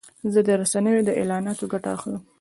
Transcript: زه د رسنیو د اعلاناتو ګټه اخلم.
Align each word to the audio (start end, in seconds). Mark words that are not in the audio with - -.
زه 0.33 0.39
د 0.47 0.49
رسنیو 0.61 1.05
د 1.07 1.09
اعلاناتو 1.19 1.65
ګټه 1.73 1.89
اخلم. 1.95 2.21